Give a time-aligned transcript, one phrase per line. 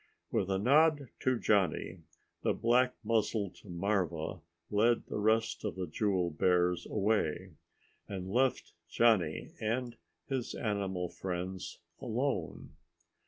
[0.31, 1.99] With a nod to Johnny
[2.41, 4.39] the black muzzled marva
[4.71, 7.51] led the rest of the jewel bears away,
[8.07, 12.71] and left Johnny and his animal friends alone.